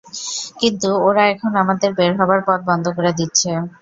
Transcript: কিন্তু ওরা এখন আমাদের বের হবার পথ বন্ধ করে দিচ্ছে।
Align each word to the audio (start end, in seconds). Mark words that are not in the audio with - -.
কিন্তু 0.59 0.89
ওরা 1.07 1.23
এখন 1.33 1.51
আমাদের 1.63 1.89
বের 1.93 2.11
হবার 2.19 2.41
পথ 2.47 2.59
বন্ধ 2.69 2.85
করে 2.97 3.11
দিচ্ছে। 3.19 3.49